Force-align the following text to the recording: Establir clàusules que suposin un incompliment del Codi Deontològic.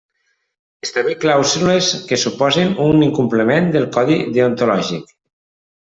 Establir 0.87 1.13
clàusules 1.25 1.91
que 2.09 2.19
suposin 2.23 2.73
un 2.89 3.07
incompliment 3.11 3.71
del 3.77 3.89
Codi 3.99 4.19
Deontològic. 4.41 5.19